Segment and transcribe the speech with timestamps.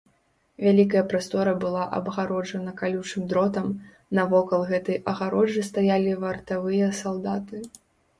[0.67, 3.67] Вялікая прастора была абгароджана калючым дротам,
[4.21, 7.61] навокал гэтай агароджы стаялі вартавыя салдаты.